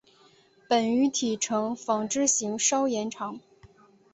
[0.67, 3.39] 本鱼体成纺锤型稍延长。